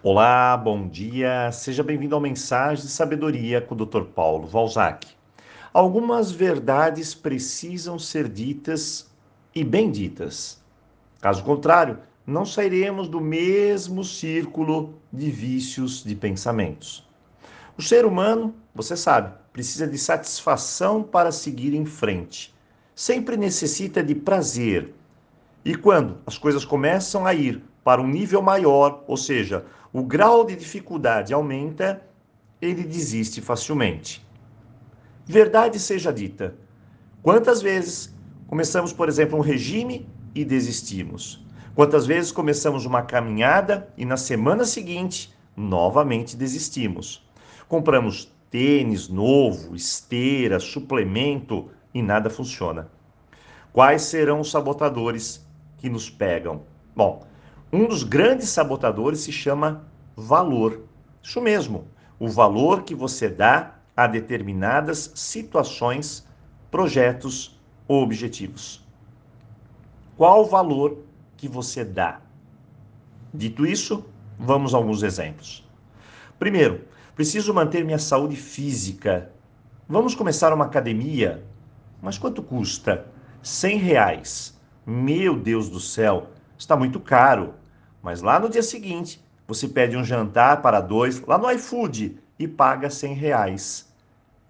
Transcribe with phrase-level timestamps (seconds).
[0.00, 1.50] Olá, bom dia.
[1.50, 4.02] Seja bem-vindo ao Mensagem de Sabedoria com o Dr.
[4.02, 5.08] Paulo Valzac.
[5.72, 9.10] Algumas verdades precisam ser ditas
[9.52, 10.62] e bem ditas.
[11.20, 17.04] Caso contrário, não sairemos do mesmo círculo de vícios de pensamentos.
[17.76, 22.54] O ser humano, você sabe, precisa de satisfação para seguir em frente.
[22.94, 24.94] Sempre necessita de prazer.
[25.64, 30.44] E quando as coisas começam a ir para um nível maior, ou seja, o grau
[30.44, 32.02] de dificuldade aumenta,
[32.60, 34.26] ele desiste facilmente.
[35.24, 36.54] Verdade seja dita.
[37.22, 38.14] Quantas vezes
[38.46, 41.44] começamos, por exemplo, um regime e desistimos?
[41.74, 47.24] Quantas vezes começamos uma caminhada e na semana seguinte novamente desistimos?
[47.68, 52.88] Compramos tênis novo, esteira, suplemento e nada funciona.
[53.72, 56.62] Quais serão os sabotadores que nos pegam?
[56.96, 57.22] Bom,
[57.72, 59.84] um dos grandes sabotadores se chama
[60.16, 60.84] valor.
[61.22, 61.86] Isso mesmo,
[62.18, 66.26] o valor que você dá a determinadas situações,
[66.70, 68.86] projetos ou objetivos.
[70.16, 71.04] Qual o valor
[71.36, 72.20] que você dá?
[73.32, 74.04] Dito isso,
[74.38, 75.68] vamos a alguns exemplos.
[76.38, 79.30] Primeiro, preciso manter minha saúde física.
[79.88, 81.44] Vamos começar uma academia?
[82.00, 83.06] Mas quanto custa?
[83.42, 84.58] 100 reais.
[84.86, 86.28] Meu Deus do céu,
[86.58, 87.54] está muito caro.
[88.02, 92.46] Mas lá no dia seguinte, você pede um jantar para dois lá no iFood e
[92.48, 93.92] paga 100 reais.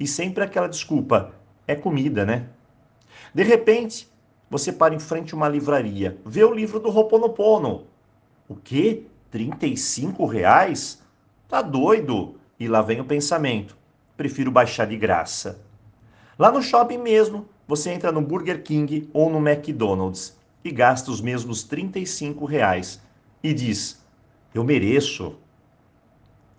[0.00, 1.33] E sempre aquela desculpa,
[1.67, 2.47] é comida, né?
[3.34, 4.11] De repente,
[4.50, 7.87] você para em frente a uma livraria, vê o livro do Roponopono.
[8.48, 9.05] O quê?
[9.31, 11.03] 35 reais?
[11.48, 12.37] Tá doido?
[12.59, 13.77] E lá vem o pensamento.
[14.17, 15.61] Prefiro baixar de graça.
[16.39, 21.20] Lá no shopping mesmo, você entra no Burger King ou no McDonald's e gasta os
[21.20, 23.01] mesmos 35 reais
[23.42, 24.05] e diz:
[24.55, 25.37] Eu mereço.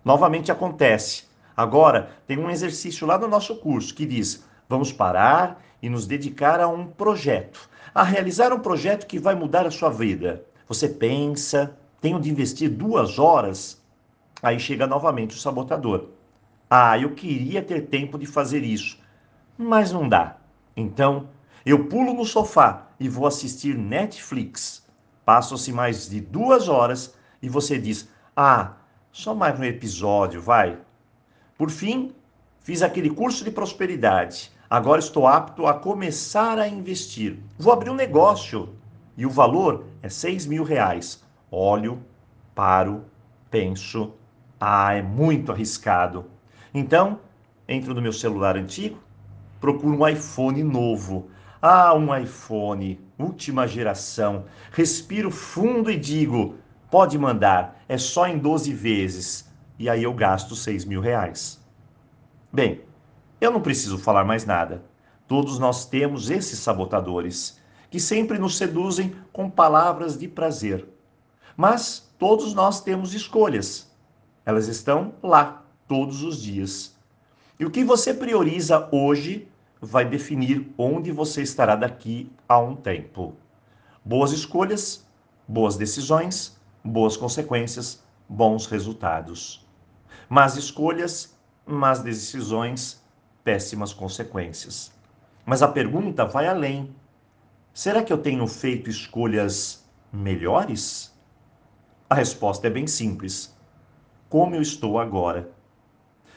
[0.04, 1.24] Novamente acontece.
[1.56, 6.60] Agora, tem um exercício lá no nosso curso que diz: vamos parar e nos dedicar
[6.60, 10.44] a um projeto, a realizar um projeto que vai mudar a sua vida.
[10.66, 13.82] Você pensa, tenho de investir duas horas?
[14.42, 16.08] Aí chega novamente o sabotador.
[16.68, 18.98] Ah, eu queria ter tempo de fazer isso,
[19.58, 20.36] mas não dá.
[20.76, 21.28] Então,
[21.64, 24.86] eu pulo no sofá e vou assistir Netflix.
[25.24, 28.76] Passam-se mais de duas horas e você diz: Ah,
[29.12, 30.78] só mais um episódio, vai.
[31.58, 32.14] Por fim,
[32.60, 34.50] fiz aquele curso de prosperidade.
[34.68, 37.38] Agora estou apto a começar a investir.
[37.58, 38.74] Vou abrir um negócio
[39.16, 41.22] e o valor é seis mil reais.
[41.50, 42.02] Olho,
[42.54, 43.04] paro,
[43.50, 44.14] penso.
[44.60, 46.26] Ah, é muito arriscado.
[46.72, 47.18] Então,
[47.68, 48.98] entro no meu celular antigo,
[49.60, 51.28] procuro um iPhone novo.
[51.62, 54.46] Ah, um iPhone, última geração.
[54.72, 56.54] Respiro fundo e digo:
[56.90, 59.46] pode mandar, é só em 12 vezes.
[59.78, 61.62] E aí eu gasto 6 mil reais.
[62.50, 62.80] Bem,
[63.40, 64.82] eu não preciso falar mais nada.
[65.28, 67.60] Todos nós temos esses sabotadores,
[67.90, 70.88] que sempre nos seduzem com palavras de prazer.
[71.56, 73.90] Mas todos nós temos escolhas.
[74.46, 76.96] Elas estão lá todos os dias.
[77.58, 79.46] E o que você prioriza hoje
[79.80, 83.34] vai definir onde você estará daqui a um tempo.
[84.04, 85.06] Boas escolhas,
[85.48, 89.66] boas decisões, boas consequências, bons resultados.
[90.28, 91.36] Más escolhas,
[91.66, 93.02] más decisões,
[93.42, 94.92] péssimas consequências.
[95.44, 96.94] Mas a pergunta vai além.
[97.72, 101.12] Será que eu tenho feito escolhas melhores?
[102.08, 103.56] A resposta é bem simples.
[104.28, 105.50] Como eu estou agora?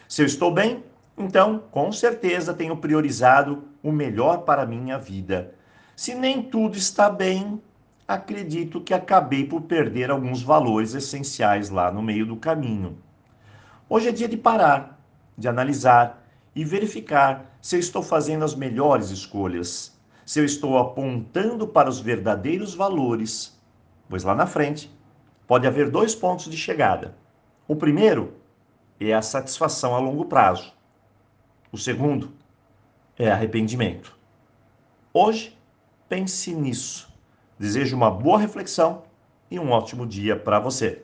[0.07, 0.83] Se eu estou bem,
[1.17, 5.53] então, com certeza tenho priorizado o melhor para a minha vida.
[5.95, 7.61] Se nem tudo está bem,
[8.07, 12.97] acredito que acabei por perder alguns valores essenciais lá no meio do caminho.
[13.87, 14.99] Hoje é dia de parar,
[15.37, 16.25] de analisar
[16.55, 19.95] e verificar se eu estou fazendo as melhores escolhas,
[20.25, 23.55] se eu estou apontando para os verdadeiros valores,
[24.09, 24.91] pois lá na frente
[25.45, 27.15] pode haver dois pontos de chegada.
[27.67, 28.33] O primeiro
[28.99, 30.72] é a satisfação a longo prazo
[31.73, 32.31] o segundo
[33.17, 34.15] é arrependimento.
[35.11, 35.57] Hoje,
[36.07, 37.11] pense nisso.
[37.57, 39.03] Desejo uma boa reflexão
[39.49, 41.03] e um ótimo dia para você.